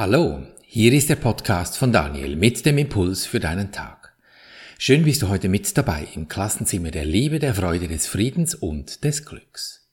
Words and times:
Hallo, 0.00 0.46
hier 0.62 0.94
ist 0.94 1.10
der 1.10 1.16
Podcast 1.16 1.76
von 1.76 1.92
Daniel 1.92 2.34
mit 2.34 2.64
dem 2.64 2.78
Impuls 2.78 3.26
für 3.26 3.38
deinen 3.38 3.70
Tag. 3.70 4.16
Schön 4.78 5.04
bist 5.04 5.20
du 5.20 5.28
heute 5.28 5.50
mit 5.50 5.76
dabei 5.76 6.08
im 6.14 6.26
Klassenzimmer 6.26 6.90
der 6.90 7.04
Liebe, 7.04 7.38
der 7.38 7.54
Freude, 7.54 7.86
des 7.86 8.06
Friedens 8.06 8.54
und 8.54 9.04
des 9.04 9.26
Glücks. 9.26 9.90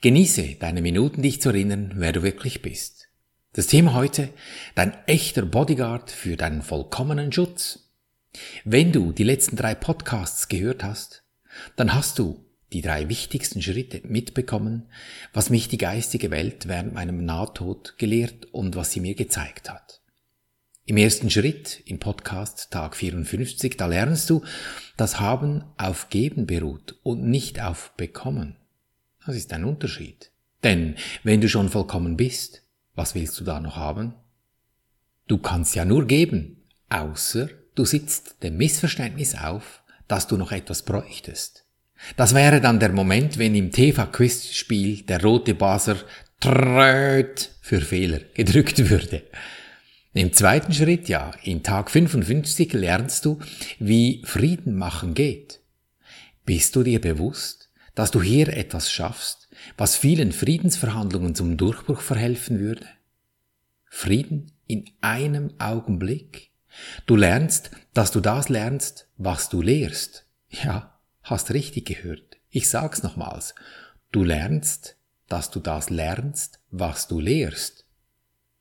Genieße 0.00 0.56
deine 0.58 0.80
Minuten, 0.80 1.20
dich 1.20 1.42
zu 1.42 1.50
erinnern, 1.50 1.92
wer 1.96 2.12
du 2.12 2.22
wirklich 2.22 2.62
bist. 2.62 3.08
Das 3.52 3.66
Thema 3.66 3.92
heute, 3.92 4.30
dein 4.76 4.96
echter 5.06 5.42
Bodyguard 5.42 6.10
für 6.10 6.38
deinen 6.38 6.62
vollkommenen 6.62 7.30
Schutz. 7.30 7.90
Wenn 8.64 8.92
du 8.92 9.12
die 9.12 9.24
letzten 9.24 9.56
drei 9.56 9.74
Podcasts 9.74 10.48
gehört 10.48 10.82
hast, 10.82 11.22
dann 11.76 11.92
hast 11.92 12.18
du 12.18 12.46
die 12.72 12.82
drei 12.82 13.08
wichtigsten 13.08 13.62
Schritte 13.62 14.00
mitbekommen, 14.04 14.88
was 15.32 15.50
mich 15.50 15.68
die 15.68 15.78
geistige 15.78 16.30
Welt 16.30 16.68
während 16.68 16.94
meinem 16.94 17.24
Nahtod 17.24 17.98
gelehrt 17.98 18.46
und 18.52 18.76
was 18.76 18.92
sie 18.92 19.00
mir 19.00 19.14
gezeigt 19.14 19.70
hat. 19.70 20.00
Im 20.86 20.96
ersten 20.96 21.30
Schritt, 21.30 21.82
im 21.86 21.98
Podcast 21.98 22.70
Tag 22.70 22.96
54, 22.96 23.76
da 23.76 23.86
lernst 23.86 24.28
du, 24.28 24.42
dass 24.96 25.20
Haben 25.20 25.64
auf 25.76 26.08
Geben 26.08 26.46
beruht 26.46 26.96
und 27.02 27.24
nicht 27.24 27.60
auf 27.60 27.92
Bekommen. 27.96 28.56
Das 29.24 29.36
ist 29.36 29.52
ein 29.52 29.64
Unterschied. 29.64 30.32
Denn 30.64 30.96
wenn 31.22 31.40
du 31.40 31.48
schon 31.48 31.68
vollkommen 31.68 32.16
bist, 32.16 32.62
was 32.94 33.14
willst 33.14 33.38
du 33.38 33.44
da 33.44 33.60
noch 33.60 33.76
haben? 33.76 34.14
Du 35.28 35.38
kannst 35.38 35.76
ja 35.76 35.84
nur 35.84 36.06
geben, 36.06 36.64
außer 36.88 37.48
du 37.74 37.84
sitzt 37.84 38.42
dem 38.42 38.56
Missverständnis 38.56 39.36
auf, 39.36 39.82
dass 40.08 40.26
du 40.26 40.36
noch 40.36 40.50
etwas 40.50 40.82
bräuchtest. 40.82 41.66
Das 42.16 42.34
wäre 42.34 42.60
dann 42.60 42.80
der 42.80 42.92
Moment, 42.92 43.38
wenn 43.38 43.54
im 43.54 43.70
TV-Quizspiel 43.70 45.02
der 45.02 45.22
rote 45.22 45.54
Baser 45.54 45.96
Tröt 46.40 47.50
für 47.60 47.80
Fehler 47.80 48.20
gedrückt 48.34 48.88
würde. 48.88 49.22
Im 50.12 50.32
zweiten 50.32 50.72
Schritt, 50.72 51.08
ja, 51.08 51.30
in 51.44 51.62
Tag 51.62 51.90
55 51.90 52.72
lernst 52.72 53.24
du, 53.26 53.38
wie 53.78 54.22
Frieden 54.24 54.74
machen 54.74 55.14
geht. 55.14 55.60
Bist 56.44 56.74
du 56.74 56.82
dir 56.82 57.00
bewusst, 57.00 57.70
dass 57.94 58.10
du 58.10 58.20
hier 58.22 58.48
etwas 58.48 58.90
schaffst, 58.90 59.48
was 59.76 59.96
vielen 59.96 60.32
Friedensverhandlungen 60.32 61.34
zum 61.34 61.56
Durchbruch 61.56 62.00
verhelfen 62.00 62.58
würde? 62.58 62.86
Frieden 63.84 64.52
in 64.66 64.90
einem 65.00 65.52
Augenblick. 65.58 66.50
Du 67.06 67.16
lernst, 67.16 67.70
dass 67.92 68.10
du 68.10 68.20
das 68.20 68.48
lernst, 68.48 69.08
was 69.16 69.48
du 69.48 69.60
lehrst. 69.60 70.26
Ja, 70.48 70.99
Hast 71.30 71.52
richtig 71.54 71.86
gehört. 71.86 72.38
Ich 72.50 72.68
sag's 72.68 73.04
nochmals. 73.04 73.54
Du 74.10 74.24
lernst, 74.24 74.96
dass 75.28 75.52
du 75.52 75.60
das 75.60 75.88
lernst, 75.88 76.58
was 76.72 77.06
du 77.06 77.20
lehrst. 77.20 77.86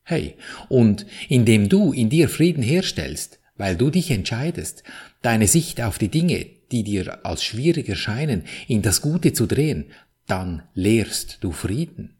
Hey, 0.03 0.38
und 0.67 1.08
indem 1.30 1.67
du 1.67 1.92
in 1.94 2.12
dir 2.12 2.30
Frieden 2.30 2.62
herstellst, 2.62 3.40
weil 3.58 3.75
du 3.75 3.90
dich 3.90 4.12
entscheidest, 4.12 4.84
deine 5.23 5.47
Sicht 5.47 5.81
auf 5.81 5.97
die 5.97 6.09
Dinge, 6.09 6.45
die 6.72 6.84
dir 6.84 7.25
als 7.25 7.44
schwierig 7.44 7.90
erscheinen, 7.90 8.44
in 8.67 8.84
das 8.84 9.02
Gute 9.02 9.34
zu 9.34 9.47
drehen, 9.47 9.90
dann 10.28 10.62
lehrst 10.75 11.40
du 11.42 11.52
Frieden. 11.52 12.17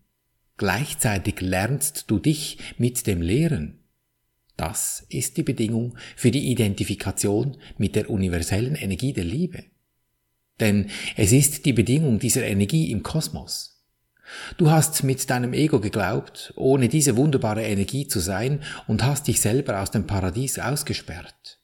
Gleichzeitig 0.58 1.42
lernst 1.42 2.06
du 2.08 2.18
dich 2.18 2.58
mit 2.80 3.06
dem 3.06 3.22
Lehren. 3.22 3.84
Das 4.58 5.06
ist 5.10 5.38
die 5.38 5.44
Bedingung 5.44 5.96
für 6.16 6.32
die 6.32 6.50
Identifikation 6.50 7.58
mit 7.78 7.96
der 7.96 8.10
universellen 8.10 8.74
Energie 8.74 9.14
der 9.14 9.26
Liebe. 9.26 9.66
Denn 10.60 10.90
es 11.16 11.32
ist 11.32 11.66
die 11.66 11.74
Bedingung 11.74 12.20
dieser 12.20 12.44
Energie 12.44 12.92
im 12.92 13.04
Kosmos. 13.04 13.80
Du 14.58 14.70
hast 14.70 15.04
mit 15.04 15.30
deinem 15.30 15.54
Ego 15.54 15.80
geglaubt, 15.80 16.54
ohne 16.56 16.88
diese 16.88 17.18
wunderbare 17.18 17.64
Energie 17.64 18.08
zu 18.08 18.20
sein 18.20 18.62
und 18.88 19.04
hast 19.04 19.28
dich 19.28 19.42
selber 19.42 19.82
aus 19.82 19.92
dem 19.92 20.06
Paradies 20.06 20.60
ausgesperrt. 20.60 21.60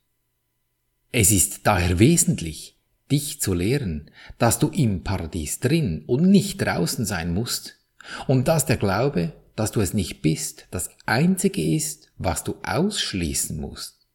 Es 1.11 1.31
ist 1.31 1.61
daher 1.67 1.99
wesentlich, 1.99 2.77
dich 3.11 3.39
zu 3.39 3.53
lehren, 3.53 4.09
dass 4.38 4.59
du 4.59 4.69
im 4.69 5.03
Paradies 5.03 5.59
drin 5.59 6.03
und 6.07 6.29
nicht 6.29 6.57
draußen 6.57 7.05
sein 7.05 7.34
musst 7.34 7.79
und 8.28 8.47
dass 8.47 8.66
der 8.66 8.78
Glaube, 8.78 9.34
dass 9.55 9.72
du 9.72 9.81
es 9.81 9.94
nicht 9.94 10.22
bist, 10.22 10.67
das 10.72 10.89
Einzige 11.05 11.63
ist, 11.63 12.11
was 12.17 12.44
du 12.44 12.55
ausschließen 12.63 13.59
musst. 13.59 14.07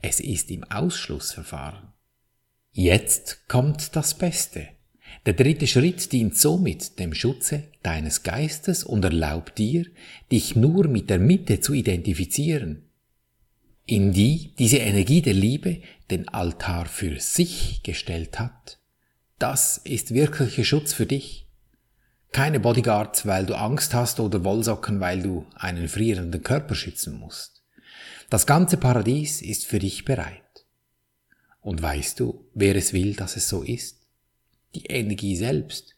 Es 0.00 0.20
ist 0.20 0.50
im 0.50 0.64
Ausschlussverfahren. 0.64 1.92
Jetzt 2.72 3.48
kommt 3.48 3.96
das 3.96 4.14
Beste. 4.14 4.68
Der 5.26 5.34
dritte 5.34 5.66
Schritt 5.66 6.12
dient 6.12 6.36
somit 6.36 6.98
dem 6.98 7.14
Schutze 7.14 7.64
deines 7.82 8.22
Geistes 8.22 8.84
und 8.84 9.04
erlaubt 9.04 9.58
dir, 9.58 9.86
dich 10.30 10.56
nur 10.56 10.86
mit 10.88 11.10
der 11.10 11.18
Mitte 11.18 11.60
zu 11.60 11.74
identifizieren, 11.74 12.84
in 13.84 14.12
die 14.12 14.54
diese 14.58 14.78
Energie 14.78 15.22
der 15.22 15.34
Liebe 15.34 15.82
den 16.10 16.28
Altar 16.28 16.86
für 16.86 17.18
sich 17.20 17.82
gestellt 17.82 18.38
hat. 18.38 18.78
Das 19.38 19.78
ist 19.78 20.14
wirklicher 20.14 20.64
Schutz 20.64 20.92
für 20.92 21.06
dich. 21.06 21.46
Keine 22.32 22.60
Bodyguards, 22.60 23.26
weil 23.26 23.46
du 23.46 23.54
Angst 23.54 23.94
hast 23.94 24.20
oder 24.20 24.44
Wollsocken, 24.44 25.00
weil 25.00 25.22
du 25.22 25.46
einen 25.54 25.88
frierenden 25.88 26.42
Körper 26.42 26.74
schützen 26.74 27.18
musst. 27.18 27.62
Das 28.28 28.46
ganze 28.46 28.76
Paradies 28.76 29.40
ist 29.40 29.64
für 29.66 29.78
dich 29.78 30.04
bereit. 30.04 30.42
Und 31.60 31.82
weißt 31.82 32.20
du, 32.20 32.44
wer 32.54 32.76
es 32.76 32.92
will, 32.92 33.14
dass 33.14 33.36
es 33.36 33.48
so 33.48 33.62
ist? 33.62 33.98
Die 34.74 34.86
Energie 34.86 35.36
selbst. 35.36 35.96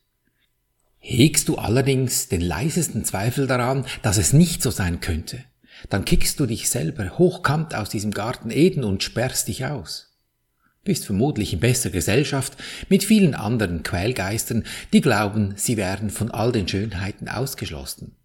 Hegst 0.99 1.49
du 1.49 1.57
allerdings 1.57 2.29
den 2.29 2.41
leisesten 2.41 3.05
Zweifel 3.05 3.47
daran, 3.47 3.87
dass 4.03 4.19
es 4.19 4.33
nicht 4.33 4.63
so 4.63 4.71
sein 4.71 5.01
könnte, 5.01 5.45
dann 5.89 6.05
kickst 6.05 6.39
du 6.39 6.47
dich 6.47 6.69
selber 6.69 7.19
hochkant 7.19 7.75
aus 7.75 7.89
diesem 7.89 8.11
Garten 8.11 8.51
Eden 8.51 8.85
und 8.85 9.03
sperrst 9.03 9.49
dich 9.49 9.65
aus. 9.65 10.19
Bist 10.85 11.07
vermutlich 11.07 11.53
in 11.53 11.61
besser 11.61 11.91
Gesellschaft 11.91 12.57
mit 12.89 13.05
vielen 13.05 13.35
anderen 13.35 13.83
Quälgeistern, 13.83 14.65
die 14.93 15.01
glauben, 15.01 15.55
sie 15.57 15.77
werden 15.77 16.11
von 16.11 16.31
all 16.31 16.53
den 16.53 16.69
Schönheiten 16.69 17.29
ausgeschlossen 17.29 18.17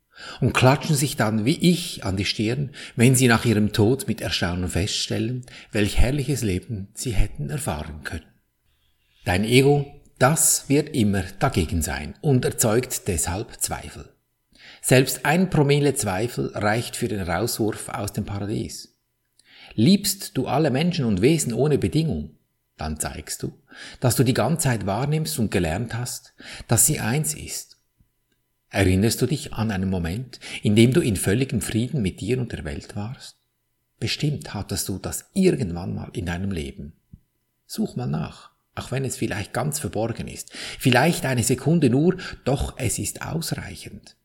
und 0.42 0.54
klatschen 0.54 0.96
sich 0.96 1.16
dann 1.16 1.46
wie 1.46 1.58
ich 1.58 2.04
an 2.04 2.18
die 2.18 2.26
Stirn, 2.26 2.72
wenn 2.96 3.16
sie 3.16 3.28
nach 3.28 3.46
ihrem 3.46 3.74
Tod 3.74 4.08
mit 4.08 4.22
Erstaunen 4.22 4.70
feststellen, 4.70 5.46
welch 5.72 5.98
herrliches 5.98 6.42
Leben 6.42 6.90
sie 6.94 7.12
hätten 7.12 7.50
erfahren 7.50 8.04
können. 8.04 8.26
Dein 9.26 9.44
Ego, 9.44 9.86
das 10.20 10.70
wird 10.70 10.96
immer 10.96 11.24
dagegen 11.40 11.82
sein 11.82 12.16
und 12.22 12.46
erzeugt 12.46 13.08
deshalb 13.08 13.62
Zweifel. 13.62 14.10
Selbst 14.82 15.26
ein 15.26 15.50
Promille 15.50 15.96
Zweifel 15.96 16.52
reicht 16.54 16.96
für 16.96 17.08
den 17.08 17.22
Rauswurf 17.22 17.90
aus 17.90 18.14
dem 18.14 18.26
Paradies. 18.26 19.00
Liebst 19.74 20.38
du 20.38 20.48
alle 20.48 20.70
Menschen 20.70 21.06
und 21.06 21.22
Wesen 21.22 21.54
ohne 21.54 21.78
Bedingung, 21.78 22.38
dann 22.78 23.00
zeigst 23.00 23.44
du, 23.44 23.52
dass 24.00 24.16
du 24.16 24.24
die 24.24 24.34
Ganzheit 24.34 24.86
wahrnimmst 24.86 25.40
und 25.40 25.52
gelernt 25.52 25.96
hast, 25.96 26.34
dass 26.68 26.86
sie 26.86 27.00
eins 27.00 27.34
ist 27.34 27.75
Erinnerst 28.70 29.22
du 29.22 29.26
dich 29.26 29.54
an 29.54 29.72
einen 29.72 29.90
Moment, 29.90 30.40
in 30.64 30.76
dem 30.76 30.94
du 30.94 31.02
in 31.02 31.16
völligem 31.16 31.62
Frieden 31.62 32.02
mit 32.02 32.20
dir 32.20 32.40
und 32.40 32.52
der 32.52 32.66
Welt 32.66 32.96
warst? 32.96 33.38
Bestimmt 34.00 34.54
hattest 34.54 34.90
du 34.90 34.98
das 34.98 35.30
irgendwann 35.34 35.96
mal 35.96 36.10
in 36.14 36.26
deinem 36.26 36.52
Leben. 36.52 36.94
Such 37.66 37.96
mal 37.96 38.08
nach, 38.08 38.52
auch 38.76 38.92
wenn 38.92 39.06
es 39.06 39.16
vielleicht 39.16 39.54
ganz 39.54 39.80
verborgen 39.80 40.28
ist. 40.28 40.54
Vielleicht 40.54 41.26
eine 41.26 41.44
Sekunde 41.44 41.90
nur, 41.90 42.18
doch 42.44 42.78
es 42.78 43.00
ist 43.00 43.22
ausreichend. 43.22 44.18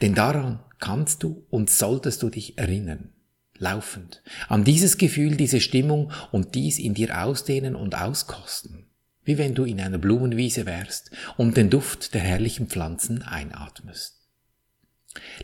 Denn 0.00 0.14
daran 0.14 0.60
kannst 0.78 1.22
du 1.22 1.44
und 1.50 1.68
solltest 1.70 2.22
du 2.22 2.30
dich 2.30 2.56
erinnern. 2.56 3.10
Laufend. 3.58 4.22
An 4.48 4.64
dieses 4.64 4.96
Gefühl, 4.96 5.36
diese 5.36 5.60
Stimmung 5.60 6.12
und 6.32 6.54
dies 6.54 6.78
in 6.78 6.94
dir 6.94 7.22
ausdehnen 7.22 7.74
und 7.74 7.94
auskosten 7.94 8.89
wie 9.30 9.38
wenn 9.38 9.54
du 9.54 9.64
in 9.64 9.80
einer 9.80 9.98
Blumenwiese 9.98 10.66
wärst 10.66 11.12
und 11.36 11.56
den 11.56 11.70
Duft 11.70 12.14
der 12.14 12.20
herrlichen 12.20 12.66
Pflanzen 12.66 13.22
einatmest. 13.22 14.16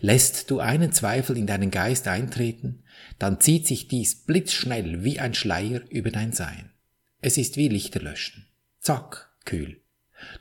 Lässt 0.00 0.50
du 0.50 0.58
einen 0.58 0.90
Zweifel 0.90 1.36
in 1.36 1.46
deinen 1.46 1.70
Geist 1.70 2.08
eintreten, 2.08 2.82
dann 3.20 3.40
zieht 3.40 3.64
sich 3.68 3.86
dies 3.86 4.24
blitzschnell 4.24 5.04
wie 5.04 5.20
ein 5.20 5.34
Schleier 5.34 5.82
über 5.88 6.10
dein 6.10 6.32
Sein. 6.32 6.72
Es 7.20 7.38
ist 7.38 7.56
wie 7.56 7.68
Lichter 7.68 8.00
löschen. 8.00 8.48
Zack, 8.80 9.30
kühl. 9.44 9.80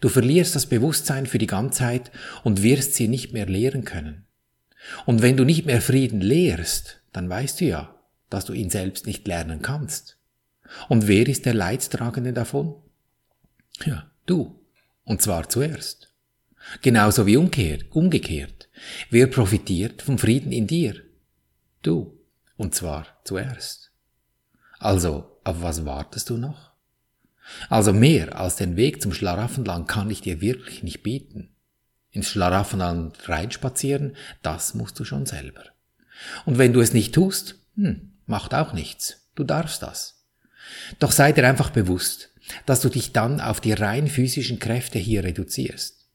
Du 0.02 0.10
verlierst 0.10 0.56
das 0.56 0.66
Bewusstsein 0.66 1.28
für 1.28 1.38
die 1.38 1.46
Ganzheit 1.46 2.12
und 2.44 2.64
wirst 2.64 2.96
sie 2.96 3.08
nicht 3.08 3.31
mehr 3.31 3.46
lehren 3.46 3.86
können. 3.86 4.25
Und 5.06 5.22
wenn 5.22 5.38
du 5.38 5.44
nicht 5.44 5.68
mehr 5.68 5.84
Frieden 5.84 6.20
lehrst, 6.20 7.00
dann 7.14 7.30
weißt 7.30 7.62
du 7.62 7.66
ja, 7.66 7.96
dass 8.31 8.46
du 8.46 8.54
ihn 8.54 8.72
selbst 8.72 9.06
nicht 9.06 9.28
lernen 9.28 9.62
kannst. 9.62 10.18
Und 10.90 11.08
wer 11.08 11.28
ist 11.28 11.46
der 11.46 11.54
Leidtragende 11.54 12.34
davon? 12.34 12.81
Ja, 13.83 14.10
du. 14.25 14.62
Und 15.04 15.22
zwar 15.22 15.50
zuerst. 15.50 16.12
Genauso 16.81 17.27
wie 17.27 17.38
umgekehrt. 17.38 17.86
umgekehrt. 17.92 18.69
Wer 19.10 19.27
profitiert 19.27 20.01
vom 20.01 20.18
Frieden 20.18 20.51
in 20.51 20.68
dir? 20.68 21.01
Du. 21.81 22.19
Und 22.57 22.74
zwar 22.74 23.07
zuerst. 23.24 23.92
Also, 24.80 25.39
auf 25.44 25.62
was 25.62 25.86
wartest 25.86 26.30
du 26.30 26.38
noch? 26.38 26.72
Also 27.69 27.94
mehr 27.94 28.39
als 28.39 28.56
den 28.56 28.75
Weg 28.75 29.01
zum 29.01 29.13
Schlaraffenland 29.13 29.88
kann 29.88 30.10
ich 30.10 30.22
dir 30.22 30.42
wirklich 30.42 30.83
nicht 30.83 31.04
bieten. 31.04 31.50
Ins 32.12 32.30
Schlaraffenland 32.30 33.30
reinspazieren, 33.30 34.16
das 34.42 34.74
musst 34.74 35.00
du 35.00 35.04
schon 35.04 35.25
selber. 35.25 35.63
Und 36.45 36.57
wenn 36.57 36.74
du 36.74 36.80
es 36.81 36.94
nicht 36.94 37.13
tust, 37.13 37.56
hm, 37.75 38.13
macht 38.25 38.54
auch 38.54 38.74
nichts. 38.74 39.27
Du 39.36 39.44
darfst 39.44 39.83
das. 39.83 40.24
Doch 40.98 41.12
sei 41.12 41.31
dir 41.33 41.48
einfach 41.48 41.69
bewusst, 41.69 42.31
dass 42.66 42.82
du 42.82 42.90
dich 42.90 43.12
dann 43.12 43.40
auf 43.40 43.62
die 43.62 43.74
rein 43.74 44.08
physischen 44.08 44.60
Kräfte 44.60 45.00
hier 45.00 45.24
reduzierst. 45.24 46.06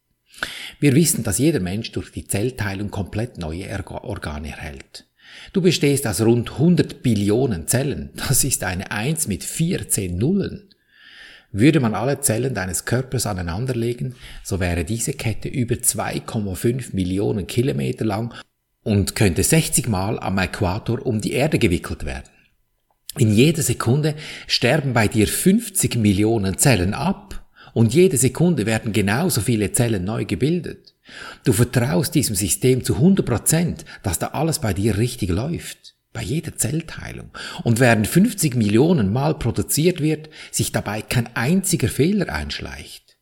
Wir 0.78 0.94
wissen, 0.94 1.22
dass 1.22 1.38
jeder 1.38 1.60
Mensch 1.60 1.92
durch 1.92 2.12
die 2.12 2.26
Zellteilung 2.26 2.90
komplett 2.90 3.38
neue 3.38 3.68
Organe 3.88 4.50
erhält. 4.50 5.06
Du 5.52 5.60
bestehst 5.60 6.06
aus 6.06 6.20
rund 6.20 6.52
100 6.52 7.02
Billionen 7.02 7.66
Zellen. 7.66 8.10
Das 8.16 8.44
ist 8.44 8.64
eine 8.64 8.90
1 8.90 9.28
mit 9.28 9.44
14 9.44 10.16
Nullen. 10.16 10.70
Würde 11.52 11.80
man 11.80 11.94
alle 11.94 12.20
Zellen 12.20 12.54
deines 12.54 12.84
Körpers 12.84 13.26
aneinanderlegen, 13.26 14.14
so 14.44 14.60
wäre 14.60 14.84
diese 14.84 15.12
Kette 15.12 15.48
über 15.48 15.74
2,5 15.74 16.94
Millionen 16.94 17.48
Kilometer 17.48 18.04
lang 18.04 18.32
und 18.84 19.16
könnte 19.16 19.42
60 19.42 19.88
Mal 19.88 20.20
am 20.20 20.38
Äquator 20.38 21.04
um 21.04 21.20
die 21.20 21.32
Erde 21.32 21.58
gewickelt 21.58 22.04
werden. 22.04 22.30
In 23.18 23.32
jeder 23.32 23.62
Sekunde 23.62 24.14
sterben 24.46 24.92
bei 24.92 25.08
dir 25.08 25.26
50 25.26 25.96
Millionen 25.96 26.58
Zellen 26.58 26.94
ab 26.94 27.44
und 27.74 27.92
jede 27.92 28.16
Sekunde 28.16 28.66
werden 28.66 28.92
genauso 28.92 29.40
viele 29.40 29.72
Zellen 29.72 30.04
neu 30.04 30.24
gebildet. 30.24 30.94
Du 31.44 31.52
vertraust 31.52 32.14
diesem 32.14 32.36
System 32.36 32.84
zu 32.84 32.94
100 32.94 33.26
Prozent, 33.26 33.84
dass 34.02 34.18
da 34.18 34.28
alles 34.28 34.60
bei 34.60 34.72
dir 34.72 34.96
richtig 34.96 35.30
läuft 35.30 35.94
bei 36.12 36.22
jeder 36.22 36.56
Zellteilung 36.56 37.30
und 37.62 37.78
während 37.78 38.06
50 38.06 38.56
Millionen 38.56 39.12
Mal 39.12 39.38
produziert 39.38 40.00
wird, 40.00 40.28
sich 40.50 40.72
dabei 40.72 41.02
kein 41.02 41.34
einziger 41.36 41.88
Fehler 41.88 42.32
einschleicht. 42.32 43.16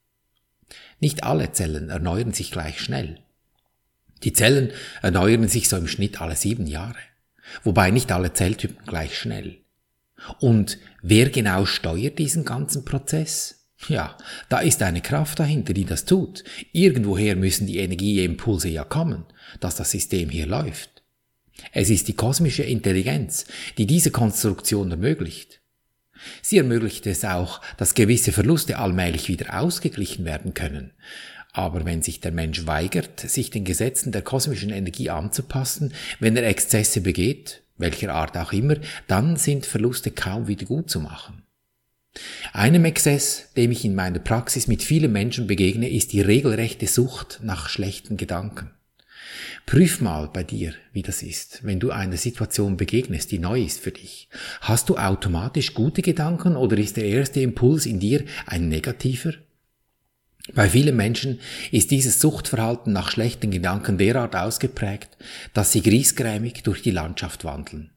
Nicht 1.01 1.23
alle 1.25 1.53
Zellen 1.53 1.91
erneuern 1.91 2.33
sich 2.33 2.51
gleich 2.51 2.81
schnell. 2.81 3.21
Die 4.25 4.33
Zellen 4.33 4.73
erneuern 5.03 5.49
sich 5.49 5.69
so 5.69 5.77
im 5.77 5.87
Schnitt 5.87 6.21
alle 6.21 6.35
sieben 6.35 6.67
Jahre, 6.67 6.99
wobei 7.63 7.91
nicht 7.91 8.11
alle 8.11 8.33
Zelltypen 8.33 8.85
gleich 8.87 9.17
schnell. 9.17 9.59
Und 10.41 10.79
wer 11.03 11.31
genau 11.31 11.65
steuert 11.65 12.19
diesen 12.19 12.45
ganzen 12.45 12.85
Prozess? 12.85 13.67
Ja, 13.87 14.17
da 14.49 14.59
ist 14.59 14.83
eine 14.83 15.01
Kraft 15.01 15.39
dahinter, 15.39 15.73
die 15.73 15.85
das 15.85 16.05
tut. 16.05 16.43
Irgendwoher 16.73 17.37
müssen 17.37 17.67
die 17.67 17.79
Energieimpulse 17.79 18.69
ja 18.69 18.83
kommen, 18.83 19.25
dass 19.61 19.77
das 19.77 19.93
System 19.93 20.31
hier 20.31 20.47
läuft. 20.47 21.03
Es 21.73 21.91
ist 21.91 22.09
die 22.09 22.15
kosmische 22.15 22.65
Intelligenz, 22.65 23.47
die 23.79 23.87
diese 23.87 24.11
Konstruktion 24.11 24.91
ermöglicht. 24.91 25.61
Sie 26.43 26.59
ermöglicht 26.59 27.07
es 27.07 27.25
auch, 27.25 27.61
dass 27.77 27.95
gewisse 27.95 28.33
Verluste 28.33 28.79
allmählich 28.79 29.29
wieder 29.29 29.61
ausgeglichen 29.61 30.25
werden 30.25 30.55
können. 30.55 30.93
Aber 31.53 31.85
wenn 31.85 32.03
sich 32.03 32.21
der 32.21 32.33
Mensch 32.33 32.67
weigert, 32.67 33.21
sich 33.21 33.51
den 33.51 33.65
Gesetzen 33.65 34.13
der 34.13 34.23
kosmischen 34.23 34.71
Energie 34.71 35.11
anzupassen, 35.11 35.93
wenn 36.21 36.37
er 36.37 36.47
Exzesse 36.47 37.01
begeht, 37.01 37.63
welcher 37.79 38.15
Art 38.15 38.37
auch 38.37 38.53
immer, 38.53 38.77
dann 39.07 39.37
sind 39.37 39.67
Verluste 39.67 40.11
kaum 40.11 40.49
wieder 40.49 40.67
gut 40.67 40.91
zu 40.91 41.01
machen. 41.01 41.43
Einem 42.53 42.85
Exzess, 42.85 43.53
dem 43.57 43.71
ich 43.71 43.85
in 43.85 43.95
meiner 43.95 44.19
Praxis 44.19 44.67
mit 44.67 44.83
vielen 44.83 45.13
Menschen 45.13 45.47
begegne, 45.47 45.89
ist 45.89 46.13
die 46.13 46.21
regelrechte 46.21 46.87
Sucht 46.87 47.41
nach 47.43 47.69
schlechten 47.69 48.17
Gedanken. 48.17 48.71
Prüf 49.67 50.01
mal 50.01 50.29
bei 50.33 50.43
dir, 50.43 50.73
wie 50.93 51.03
das 51.03 51.23
ist, 51.23 51.61
wenn 51.63 51.79
du 51.79 51.91
einer 51.91 52.17
Situation 52.17 52.77
begegnest, 52.77 53.31
die 53.31 53.39
neu 53.39 53.63
ist 53.63 53.81
für 53.81 53.93
dich. 53.93 54.29
Hast 54.63 54.89
du 54.89 54.97
automatisch 54.97 55.75
gute 55.75 56.03
Gedanken 56.03 56.57
oder 56.57 56.79
ist 56.79 56.97
der 56.97 57.05
erste 57.05 57.41
Impuls 57.41 57.85
in 57.85 58.01
dir 58.01 58.25
ein 58.47 58.69
negativer? 58.69 59.35
Bei 60.55 60.69
vielen 60.69 60.97
Menschen 60.97 61.41
ist 61.71 61.91
dieses 61.91 62.21
Suchtverhalten 62.21 62.93
nach 62.93 63.11
schlechten 63.11 63.51
Gedanken 63.51 63.99
derart 63.99 64.35
ausgeprägt, 64.35 65.17
dass 65.53 65.73
sie 65.73 65.83
griesgrämig 65.83 66.63
durch 66.63 66.83
die 66.83 66.91
Landschaft 66.91 67.45
wandeln. 67.45 67.91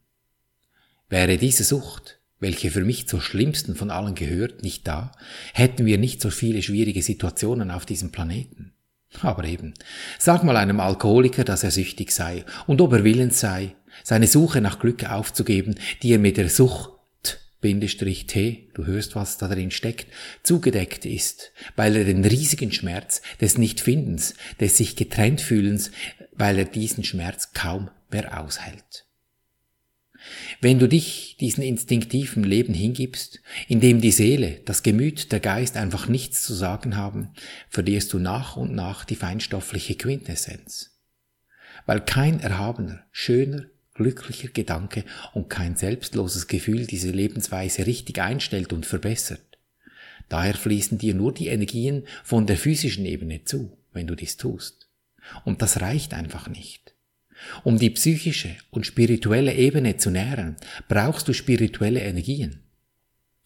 Wäre 1.08 1.38
diese 1.38 1.64
Sucht, 1.64 2.18
welche 2.40 2.70
für 2.70 2.84
mich 2.84 3.08
zur 3.08 3.20
schlimmsten 3.20 3.74
von 3.74 3.90
allen 3.90 4.14
gehört, 4.14 4.62
nicht 4.62 4.86
da, 4.86 5.12
hätten 5.54 5.86
wir 5.86 5.98
nicht 5.98 6.20
so 6.20 6.30
viele 6.30 6.62
schwierige 6.62 7.02
Situationen 7.02 7.70
auf 7.70 7.86
diesem 7.86 8.10
Planeten. 8.10 8.72
Aber 9.20 9.44
eben, 9.44 9.74
sag 10.18 10.42
mal 10.42 10.56
einem 10.56 10.80
Alkoholiker, 10.80 11.44
dass 11.44 11.64
er 11.64 11.70
süchtig 11.70 12.12
sei 12.12 12.44
und 12.66 12.80
ob 12.80 12.92
er 12.92 13.04
willens 13.04 13.40
sei, 13.40 13.76
seine 14.02 14.26
Suche 14.26 14.60
nach 14.60 14.78
Glück 14.78 15.08
aufzugeben, 15.08 15.74
die 16.02 16.12
er 16.12 16.18
mit 16.18 16.36
der 16.36 16.48
Sucht 16.48 16.90
T, 17.62 18.68
du 18.74 18.84
hörst, 18.84 19.16
was 19.16 19.38
da 19.38 19.48
drin 19.48 19.70
steckt, 19.70 20.08
zugedeckt 20.42 21.06
ist, 21.06 21.52
weil 21.76 21.96
er 21.96 22.04
den 22.04 22.24
riesigen 22.24 22.72
Schmerz 22.72 23.22
des 23.40 23.56
Nichtfindens, 23.56 24.34
des 24.60 24.76
sich 24.76 24.96
getrennt 24.96 25.40
fühlens, 25.40 25.90
weil 26.32 26.58
er 26.58 26.64
diesen 26.64 27.04
Schmerz 27.04 27.52
kaum 27.52 27.90
mehr 28.10 28.40
aushält. 28.40 29.06
Wenn 30.60 30.78
du 30.78 30.88
dich 30.88 31.36
diesen 31.40 31.62
instinktiven 31.62 32.44
Leben 32.44 32.74
hingibst, 32.74 33.40
in 33.68 33.80
dem 33.80 34.00
die 34.00 34.12
Seele, 34.12 34.60
das 34.64 34.82
Gemüt, 34.82 35.32
der 35.32 35.40
Geist 35.40 35.76
einfach 35.76 36.06
nichts 36.06 36.42
zu 36.42 36.54
sagen 36.54 36.96
haben, 36.96 37.30
verlierst 37.68 38.12
du 38.12 38.18
nach 38.18 38.56
und 38.56 38.74
nach 38.74 39.04
die 39.04 39.16
feinstoffliche 39.16 39.96
Quintessenz. 39.96 40.90
Weil 41.86 42.00
kein 42.00 42.38
erhabener, 42.40 43.04
schöner, 43.10 43.64
glücklicher 43.94 44.48
Gedanke 44.48 45.04
und 45.34 45.50
kein 45.50 45.76
selbstloses 45.76 46.46
Gefühl 46.46 46.86
diese 46.86 47.10
Lebensweise 47.10 47.86
richtig 47.86 48.20
einstellt 48.20 48.72
und 48.72 48.86
verbessert. 48.86 49.58
Daher 50.28 50.54
fließen 50.54 50.98
dir 50.98 51.14
nur 51.14 51.34
die 51.34 51.48
Energien 51.48 52.04
von 52.24 52.46
der 52.46 52.56
physischen 52.56 53.04
Ebene 53.04 53.44
zu, 53.44 53.76
wenn 53.92 54.06
du 54.06 54.14
dies 54.14 54.36
tust. 54.36 54.88
Und 55.44 55.62
das 55.62 55.80
reicht 55.80 56.14
einfach 56.14 56.48
nicht. 56.48 56.94
Um 57.64 57.78
die 57.78 57.90
psychische 57.90 58.56
und 58.70 58.86
spirituelle 58.86 59.54
Ebene 59.54 59.96
zu 59.96 60.10
nähren, 60.10 60.56
brauchst 60.88 61.28
du 61.28 61.32
spirituelle 61.32 62.00
Energien. 62.00 62.60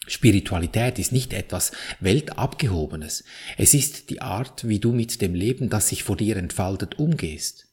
Spiritualität 0.07 0.99
ist 0.99 1.13
nicht 1.13 1.33
etwas 1.33 1.73
Weltabgehobenes. 1.99 3.25
Es 3.57 3.75
ist 3.75 4.11
die 4.11 4.23
Art, 4.23 4.69
wie 4.69 4.79
du 4.79 4.93
mit 4.93 5.21
dem 5.21 5.35
Leben, 5.35 5.69
das 5.69 5.89
sich 5.89 6.05
vor 6.05 6.17
dir 6.17 6.37
entfaltet, 6.37 6.99
umgehst. 6.99 7.66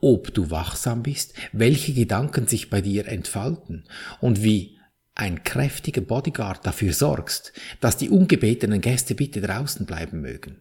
Ob 0.00 0.32
du 0.34 0.50
wachsam 0.50 1.02
bist, 1.02 1.34
welche 1.52 1.92
Gedanken 1.92 2.46
sich 2.46 2.70
bei 2.70 2.80
dir 2.80 3.06
entfalten 3.06 3.84
und 4.20 4.42
wie 4.42 4.78
ein 5.14 5.42
kräftiger 5.42 6.00
Bodyguard 6.00 6.64
dafür 6.64 6.92
sorgst, 6.92 7.52
dass 7.80 7.96
die 7.96 8.08
ungebetenen 8.08 8.80
Gäste 8.80 9.14
bitte 9.14 9.40
draußen 9.40 9.84
bleiben 9.84 10.20
mögen. 10.20 10.60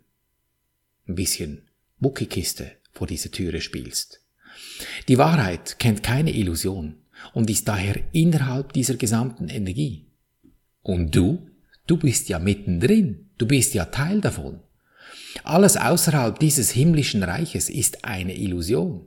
Ein 1.07 1.15
bisschen 1.15 1.62
Muckikiste 2.00 2.71
vor 2.92 3.07
dieser 3.07 3.31
Türe 3.31 3.62
spielst. 3.62 4.21
Die 5.07 5.18
Wahrheit 5.18 5.77
kennt 5.80 6.04
keine 6.04 6.33
Illusion 6.33 6.95
und 7.33 7.50
ist 7.50 7.68
daher 7.68 7.95
innerhalb 8.12 8.74
dieser 8.74 8.95
gesamten 8.95 9.50
Energie. 9.50 10.07
Und 10.81 11.16
du? 11.16 11.49
Du 11.85 11.97
bist 11.97 12.28
ja 12.28 12.40
mittendrin, 12.40 13.30
du 13.37 13.47
bist 13.47 13.73
ja 13.73 13.85
Teil 13.85 14.19
davon. 14.19 14.59
Alles 15.44 15.78
außerhalb 15.78 16.40
dieses 16.40 16.72
himmlischen 16.72 17.24
Reiches 17.24 17.70
ist 17.70 18.06
eine 18.06 18.36
Illusion. 18.36 19.06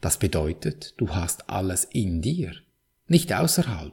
Das 0.00 0.18
bedeutet, 0.18 0.94
du 0.96 1.14
hast 1.14 1.50
alles 1.50 1.84
in 1.84 2.22
dir, 2.22 2.52
nicht 3.06 3.32
außerhalb, 3.32 3.92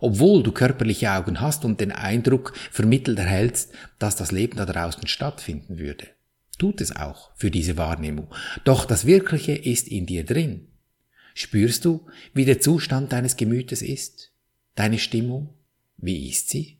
obwohl 0.00 0.42
du 0.42 0.52
körperliche 0.52 1.12
Augen 1.12 1.40
hast 1.40 1.64
und 1.64 1.80
den 1.80 1.92
Eindruck 1.92 2.54
vermittelt 2.70 3.18
erhältst, 3.18 3.72
dass 3.98 4.16
das 4.16 4.32
Leben 4.32 4.56
da 4.56 4.66
draußen 4.66 5.06
stattfinden 5.06 5.78
würde. 5.78 6.08
Tut 6.58 6.80
es 6.80 6.94
auch 6.94 7.30
für 7.36 7.50
diese 7.50 7.76
Wahrnehmung. 7.76 8.28
Doch 8.64 8.84
das 8.84 9.06
Wirkliche 9.06 9.52
ist 9.52 9.88
in 9.88 10.06
dir 10.06 10.24
drin. 10.24 10.68
Spürst 11.34 11.84
du, 11.84 12.06
wie 12.32 12.44
der 12.44 12.60
Zustand 12.60 13.12
deines 13.12 13.36
Gemütes 13.36 13.82
ist? 13.82 14.32
Deine 14.76 14.98
Stimmung? 14.98 15.54
Wie 15.96 16.28
ist 16.28 16.50
sie? 16.50 16.78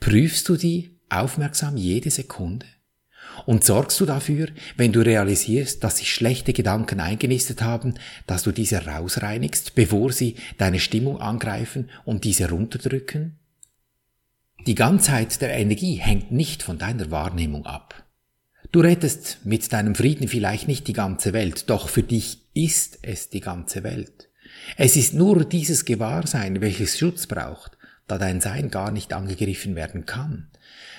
Prüfst 0.00 0.48
du 0.48 0.56
die 0.56 0.90
aufmerksam 1.10 1.76
jede 1.76 2.10
Sekunde? 2.10 2.66
Und 3.44 3.64
sorgst 3.64 4.00
du 4.00 4.06
dafür, 4.06 4.48
wenn 4.76 4.92
du 4.92 5.00
realisierst, 5.00 5.84
dass 5.84 5.98
sich 5.98 6.12
schlechte 6.12 6.52
Gedanken 6.52 7.00
eingenistet 7.00 7.62
haben, 7.62 7.94
dass 8.26 8.42
du 8.44 8.52
diese 8.52 8.86
rausreinigst, 8.86 9.74
bevor 9.74 10.12
sie 10.12 10.36
deine 10.56 10.80
Stimmung 10.80 11.20
angreifen 11.20 11.90
und 12.04 12.24
diese 12.24 12.48
runterdrücken? 12.48 13.38
Die 14.66 14.74
Ganzheit 14.74 15.40
der 15.42 15.54
Energie 15.54 15.96
hängt 15.96 16.32
nicht 16.32 16.62
von 16.62 16.78
deiner 16.78 17.10
Wahrnehmung 17.10 17.66
ab. 17.66 18.04
Du 18.72 18.80
rettest 18.80 19.38
mit 19.44 19.72
deinem 19.72 19.94
Frieden 19.94 20.28
vielleicht 20.28 20.66
nicht 20.66 20.88
die 20.88 20.92
ganze 20.92 21.32
Welt, 21.32 21.70
doch 21.70 21.88
für 21.88 22.02
dich 22.02 22.42
ist 22.52 22.98
es 23.02 23.28
die 23.28 23.40
ganze 23.40 23.84
Welt. 23.84 24.28
Es 24.76 24.96
ist 24.96 25.14
nur 25.14 25.44
dieses 25.44 25.84
Gewahrsein, 25.84 26.60
welches 26.60 26.98
Schutz 26.98 27.26
braucht, 27.26 27.76
da 28.08 28.18
dein 28.18 28.40
Sein 28.40 28.70
gar 28.70 28.90
nicht 28.90 29.12
angegriffen 29.12 29.76
werden 29.76 30.06
kann. 30.06 30.48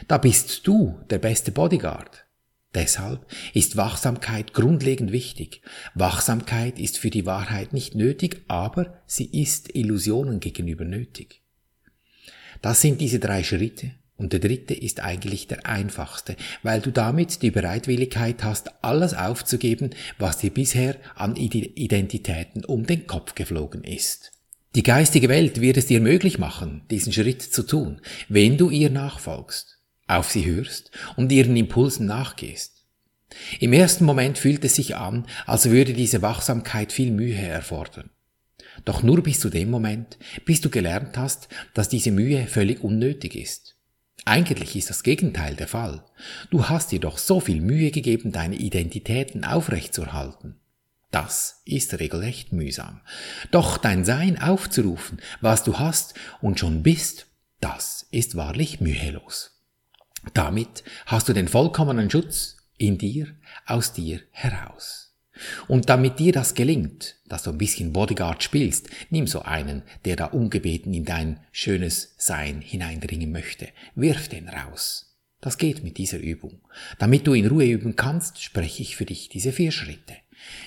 Da 0.08 0.18
bist 0.18 0.66
du 0.66 1.00
der 1.10 1.20
beste 1.20 1.52
Bodyguard. 1.52 2.27
Deshalb 2.76 3.26
ist 3.54 3.78
Wachsamkeit 3.78 4.54
grundlegend 4.54 5.12
wichtig. 5.12 5.62
Wachsamkeit 5.96 6.80
ist 6.80 6.98
für 6.98 7.10
die 7.10 7.26
Wahrheit 7.26 7.74
nicht 7.74 7.96
nötig, 7.96 8.44
aber 8.48 9.02
sie 9.06 9.26
ist 9.26 9.76
Illusionen 9.76 10.40
gegenüber 10.40 10.86
nötig. 10.86 11.42
Das 12.62 12.82
sind 12.82 13.02
diese 13.02 13.20
drei 13.20 13.44
Schritte, 13.44 13.92
Und 14.18 14.34
der 14.34 14.40
dritte 14.40 14.74
ist 14.74 15.00
eigentlich 15.00 15.48
der 15.48 15.68
einfachste, 15.68 16.36
weil 16.64 16.82
du 16.82 16.92
damit 16.92 17.44
die 17.44 17.52
Bereitwilligkeit 17.52 18.44
hast, 18.44 18.84
alles 18.84 19.14
aufzugeben, 19.14 19.92
was 20.18 20.40
dir 20.40 20.50
bisher 20.50 20.96
an 21.16 21.36
Identitäten 21.36 22.66
um 22.66 22.88
den 22.88 23.06
Kopf 23.06 23.36
geflogen 23.36 23.84
ist. 23.84 24.32
Die 24.76 24.84
geistige 24.84 25.30
Welt 25.30 25.62
wird 25.62 25.78
es 25.78 25.86
dir 25.86 26.02
möglich 26.02 26.40
machen, 26.40 26.84
diesen 26.90 27.14
Schritt 27.14 27.42
zu 27.42 27.64
tun, 27.64 28.02
wenn 28.28 28.58
du 28.58 28.70
ihr 28.72 28.90
nachfolgst, 28.90 29.77
auf 30.08 30.32
sie 30.32 30.46
hörst 30.46 30.92
und 31.16 31.32
ihren 31.32 31.56
Impulsen 31.56 32.06
nachgehst. 32.06 32.86
Im 33.60 33.74
ersten 33.74 34.06
Moment 34.06 34.38
fühlt 34.38 34.64
es 34.64 34.76
sich 34.76 34.96
an, 34.96 35.26
als 35.46 35.70
würde 35.70 35.94
diese 35.94 36.22
Wachsamkeit 36.22 36.92
viel 36.92 37.12
Mühe 37.12 37.36
erfordern. 37.36 38.10
Doch 38.86 39.04
nur 39.04 39.22
bis 39.22 39.40
zu 39.40 39.50
dem 39.50 39.70
Moment, 39.70 40.18
bis 40.46 40.62
du 40.62 40.70
gelernt 40.70 41.18
hast, 41.18 41.50
dass 41.74 41.90
diese 41.90 42.12
Mühe 42.12 42.48
völlig 42.48 42.84
unnötig 42.84 43.36
ist. 43.36 43.76
Eigentlich 44.26 44.76
ist 44.76 44.90
das 44.90 45.04
Gegenteil 45.04 45.56
der 45.56 45.68
Fall. 45.68 46.04
Du 46.50 46.70
hast 46.70 46.92
dir 46.92 47.00
doch 47.00 47.18
so 47.18 47.40
viel 47.40 47.62
Mühe 47.62 47.92
gegeben, 47.92 48.32
deine 48.32 48.56
Identitäten 48.56 49.44
aufrechtzuerhalten. 49.44 50.56
Das 51.12 51.62
ist 51.66 52.00
regelrecht 52.00 52.52
mühsam. 52.52 53.02
Doch 53.52 53.78
dein 53.78 54.04
Sein 54.04 54.42
aufzurufen, 54.42 55.20
was 55.40 55.64
du 55.64 55.80
hast 55.80 56.16
und 56.42 56.60
schon 56.60 56.84
bist, 56.84 57.28
das 57.62 58.08
ist 58.12 58.36
wahrlich 58.36 58.82
mühelos. 58.82 59.57
Damit 60.34 60.84
hast 61.06 61.30
du 61.30 61.34
den 61.34 61.48
vollkommenen 61.48 62.10
Schutz 62.10 62.58
in 62.78 62.98
dir, 62.98 63.36
aus 63.66 63.94
dir 63.94 64.22
heraus. 64.32 65.16
Und 65.68 65.90
damit 65.90 66.20
dir 66.20 66.32
das 66.32 66.56
gelingt, 66.56 67.16
dass 67.28 67.44
du 67.44 67.52
ein 67.52 67.58
bisschen 67.58 67.94
Bodyguard 67.94 68.44
spielst, 68.44 68.90
nimm 69.10 69.28
so 69.28 69.42
einen, 69.42 69.84
der 70.06 70.16
da 70.16 70.26
ungebeten 70.26 70.94
in 70.94 71.06
dein 71.06 71.40
schönes 71.52 72.16
Sein 72.18 72.62
hineindringen 72.62 73.32
möchte. 73.32 73.68
Wirf 73.96 74.28
den 74.28 74.50
raus. 74.50 75.16
Das 75.40 75.58
geht 75.58 75.84
mit 75.84 75.98
dieser 75.98 76.18
Übung. 76.18 76.62
Damit 76.98 77.28
du 77.28 77.34
in 77.34 77.46
Ruhe 77.46 77.66
üben 77.66 77.96
kannst, 77.96 78.42
spreche 78.42 78.82
ich 78.82 78.96
für 78.96 79.06
dich 79.06 79.30
diese 79.30 79.52
vier 79.52 79.72
Schritte. 79.72 80.16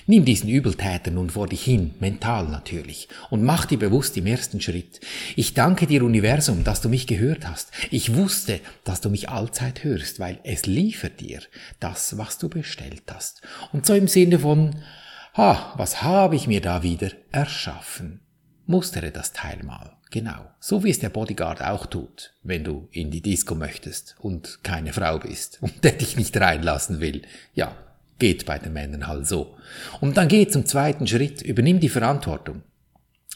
Nimm 0.07 0.25
diesen 0.25 0.49
Übeltäter 0.49 1.11
nun 1.11 1.29
vor 1.29 1.47
dich 1.47 1.63
hin, 1.63 1.93
mental 1.99 2.47
natürlich, 2.47 3.07
und 3.29 3.43
mach 3.43 3.65
dir 3.65 3.79
bewusst 3.79 4.17
im 4.17 4.25
ersten 4.25 4.61
Schritt. 4.61 4.99
Ich 5.35 5.53
danke 5.53 5.87
dir, 5.87 6.03
Universum, 6.03 6.63
dass 6.63 6.81
du 6.81 6.89
mich 6.89 7.07
gehört 7.07 7.47
hast. 7.47 7.71
Ich 7.89 8.15
wusste, 8.15 8.59
dass 8.83 9.01
du 9.01 9.09
mich 9.09 9.29
allzeit 9.29 9.83
hörst, 9.83 10.19
weil 10.19 10.39
es 10.43 10.65
liefert 10.65 11.19
dir 11.19 11.41
das, 11.79 12.17
was 12.17 12.37
du 12.37 12.49
bestellt 12.49 13.03
hast. 13.11 13.41
Und 13.71 13.85
so 13.85 13.93
im 13.93 14.07
Sinne 14.07 14.39
von, 14.39 14.83
ha, 15.35 15.73
was 15.77 16.01
habe 16.01 16.35
ich 16.35 16.47
mir 16.47 16.61
da 16.61 16.83
wieder 16.83 17.11
erschaffen? 17.31 18.21
Mustere 18.65 19.11
das 19.11 19.33
Teil 19.33 19.63
mal. 19.63 19.97
Genau. 20.11 20.45
So 20.59 20.83
wie 20.83 20.89
es 20.89 20.99
der 20.99 21.09
Bodyguard 21.09 21.61
auch 21.61 21.85
tut, 21.85 22.33
wenn 22.43 22.65
du 22.65 22.89
in 22.91 23.11
die 23.11 23.21
Disco 23.21 23.55
möchtest 23.55 24.15
und 24.19 24.59
keine 24.61 24.91
Frau 24.91 25.19
bist 25.19 25.59
und 25.61 25.83
der 25.83 25.93
dich 25.93 26.17
nicht 26.17 26.35
reinlassen 26.35 26.99
will. 26.99 27.21
Ja, 27.53 27.75
Geht 28.21 28.45
bei 28.45 28.59
den 28.59 28.73
Männern 28.73 29.07
halt 29.07 29.25
so. 29.25 29.57
Und 29.99 30.15
dann 30.15 30.27
geht 30.27 30.53
zum 30.53 30.67
zweiten 30.67 31.07
Schritt, 31.07 31.41
übernimm 31.41 31.79
die 31.79 31.89
Verantwortung. 31.89 32.61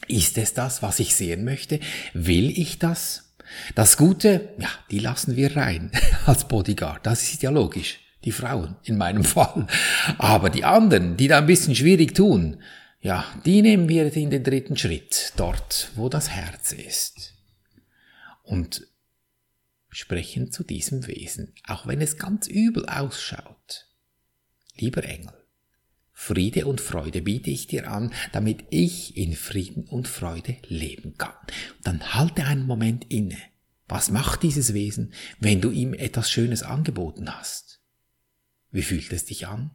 Ist 0.06 0.38
es 0.38 0.54
das, 0.54 0.80
was 0.80 1.00
ich 1.00 1.16
sehen 1.16 1.44
möchte? 1.44 1.80
Will 2.14 2.56
ich 2.56 2.78
das? 2.78 3.34
Das 3.74 3.96
Gute, 3.96 4.50
ja, 4.58 4.68
die 4.92 5.00
lassen 5.00 5.34
wir 5.34 5.56
rein 5.56 5.90
als 6.26 6.46
Bodyguard. 6.46 7.04
Das 7.04 7.24
ist 7.24 7.42
ja 7.42 7.50
logisch. 7.50 7.98
Die 8.24 8.30
Frauen 8.30 8.76
in 8.84 8.96
meinem 8.96 9.24
Fall. 9.34 9.66
Aber 10.18 10.50
die 10.50 10.62
anderen, 10.62 11.16
die 11.16 11.26
da 11.26 11.38
ein 11.38 11.46
bisschen 11.46 11.74
schwierig 11.74 12.14
tun, 12.14 12.62
ja, 13.00 13.24
die 13.44 13.62
nehmen 13.62 13.88
wir 13.88 14.16
in 14.16 14.30
den 14.30 14.44
dritten 14.44 14.76
Schritt, 14.76 15.32
dort, 15.36 15.90
wo 15.96 16.08
das 16.08 16.30
Herz 16.30 16.70
ist. 16.70 17.34
Und 18.44 18.86
sprechen 19.90 20.52
zu 20.52 20.62
diesem 20.62 21.08
Wesen, 21.08 21.54
auch 21.66 21.88
wenn 21.88 22.00
es 22.00 22.18
ganz 22.18 22.46
übel 22.46 22.86
ausschaut. 22.86 23.85
Lieber 24.78 25.04
Engel, 25.04 25.32
Friede 26.12 26.66
und 26.66 26.80
Freude 26.80 27.22
biete 27.22 27.50
ich 27.50 27.66
dir 27.66 27.90
an, 27.90 28.12
damit 28.32 28.64
ich 28.70 29.16
in 29.16 29.34
Frieden 29.34 29.84
und 29.84 30.08
Freude 30.08 30.56
leben 30.66 31.16
kann. 31.18 31.34
Dann 31.82 32.14
halte 32.14 32.44
einen 32.44 32.66
Moment 32.66 33.04
inne. 33.10 33.36
Was 33.86 34.10
macht 34.10 34.42
dieses 34.42 34.74
Wesen, 34.74 35.12
wenn 35.38 35.60
du 35.60 35.70
ihm 35.70 35.94
etwas 35.94 36.30
Schönes 36.30 36.62
angeboten 36.62 37.36
hast? 37.36 37.80
Wie 38.70 38.82
fühlt 38.82 39.12
es 39.12 39.26
dich 39.26 39.46
an? 39.46 39.70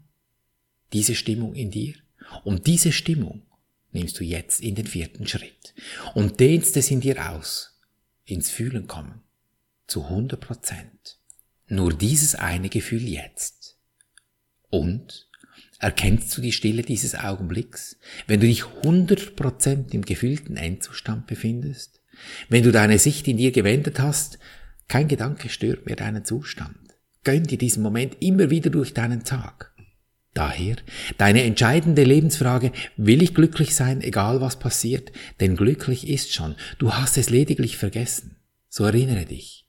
Diese 0.93 1.15
Stimmung 1.15 1.53
in 1.53 1.71
dir? 1.71 1.95
Und 2.43 2.67
diese 2.67 2.91
Stimmung 2.91 3.43
nimmst 3.91 4.19
du 4.19 4.23
jetzt 4.23 4.61
in 4.61 4.75
den 4.75 4.87
vierten 4.87 5.27
Schritt 5.27 5.73
und 6.15 6.39
dehnst 6.39 6.75
es 6.75 6.91
in 6.91 7.01
dir 7.01 7.31
aus, 7.31 7.79
ins 8.25 8.49
Fühlen 8.49 8.87
kommen, 8.87 9.21
zu 9.87 10.03
100 10.05 10.39
Prozent. 10.39 11.19
Nur 11.67 11.93
dieses 11.93 12.35
eine 12.35 12.69
Gefühl 12.69 13.07
jetzt. 13.07 13.77
Und 14.71 15.29
erkennst 15.77 16.35
du 16.35 16.41
die 16.41 16.51
Stille 16.51 16.81
dieses 16.81 17.13
Augenblicks, 17.13 17.97
wenn 18.25 18.39
du 18.39 18.47
dich 18.47 18.63
100% 18.63 19.93
im 19.93 20.01
gefühlten 20.01 20.57
Endzustand 20.57 21.27
befindest? 21.27 22.01
Wenn 22.49 22.63
du 22.63 22.71
deine 22.71 22.97
Sicht 22.97 23.27
in 23.27 23.37
dir 23.37 23.51
gewendet 23.51 23.99
hast, 23.99 24.39
kein 24.87 25.07
Gedanke 25.07 25.49
stört 25.49 25.85
mehr 25.85 25.95
deinen 25.95 26.25
Zustand. 26.25 26.77
Gönn 27.23 27.43
dir 27.43 27.57
diesen 27.57 27.83
Moment 27.83 28.17
immer 28.19 28.49
wieder 28.49 28.69
durch 28.69 28.93
deinen 28.93 29.23
Tag. 29.23 29.73
Daher 30.33 30.77
deine 31.17 31.43
entscheidende 31.43 32.03
Lebensfrage, 32.03 32.71
will 32.95 33.21
ich 33.21 33.35
glücklich 33.35 33.75
sein, 33.75 34.01
egal 34.01 34.39
was 34.39 34.57
passiert? 34.57 35.11
Denn 35.39 35.57
glücklich 35.57 36.07
ist 36.07 36.33
schon, 36.33 36.55
du 36.79 36.93
hast 36.93 37.17
es 37.17 37.29
lediglich 37.29 37.77
vergessen. 37.77 38.37
So 38.69 38.85
erinnere 38.85 39.25
dich. 39.25 39.67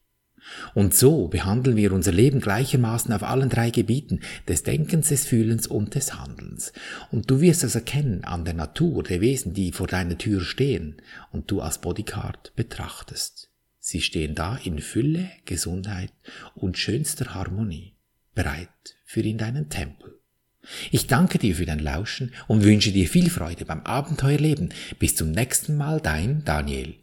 Und 0.75 0.94
so 0.94 1.28
behandeln 1.28 1.76
wir 1.76 1.92
unser 1.92 2.12
Leben 2.12 2.40
gleichermaßen 2.40 3.12
auf 3.12 3.23
allen 3.23 3.49
drei 3.49 3.71
Gebieten 3.71 4.21
des 4.49 4.62
Denkens, 4.62 5.09
des 5.09 5.26
Fühlens 5.26 5.66
und 5.66 5.94
des 5.94 6.14
Handelns. 6.18 6.73
Und 7.11 7.30
du 7.30 7.40
wirst 7.40 7.64
es 7.64 7.75
erkennen 7.75 8.25
an 8.25 8.44
der 8.44 8.54
Natur 8.54 9.02
der 9.02 9.21
Wesen, 9.21 9.54
die 9.54 9.73
vor 9.73 9.87
deiner 9.87 10.18
Tür 10.18 10.40
stehen 10.40 11.00
und 11.30 11.50
du 11.50 11.61
als 11.61 11.80
Bodyguard 11.80 12.52
betrachtest. 12.56 13.50
Sie 13.78 14.00
stehen 14.00 14.35
da 14.35 14.56
in 14.62 14.78
Fülle, 14.78 15.28
Gesundheit 15.44 16.12
und 16.54 16.78
schönster 16.78 17.35
Harmonie, 17.35 17.94
bereit 18.35 18.68
für 19.04 19.23
in 19.23 19.38
deinen 19.38 19.68
Tempel. 19.71 20.21
Ich 20.92 21.09
danke 21.09 21.38
dir 21.38 21.56
für 21.56 21.66
dein 21.66 21.80
Lauschen 21.80 22.32
und 22.47 22.62
wünsche 22.62 22.92
dir 22.92 23.09
viel 23.09 23.28
Freude 23.30 23.64
beim 23.64 23.80
Abenteuerleben. 23.80 24.73
Bis 24.99 25.16
zum 25.16 25.32
nächsten 25.32 25.76
Mal, 25.76 26.00
dein 26.00 26.44
Daniel. 26.44 27.01